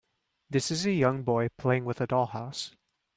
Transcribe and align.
This 0.49 0.71
is 0.71 0.87
a 0.87 0.91
young 0.91 1.21
boy 1.21 1.49
playing 1.59 1.85
with 1.85 2.01
a 2.01 2.07
dollhouse. 2.07 2.73